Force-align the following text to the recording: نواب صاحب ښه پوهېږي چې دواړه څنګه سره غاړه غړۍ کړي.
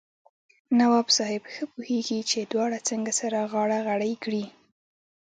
نواب 0.79 1.07
صاحب 1.17 1.43
ښه 1.53 1.63
پوهېږي 1.73 2.19
چې 2.29 2.39
دواړه 2.51 2.79
څنګه 2.89 3.11
سره 3.19 3.37
غاړه 3.51 3.79
غړۍ 3.87 4.13
کړي. 4.23 4.45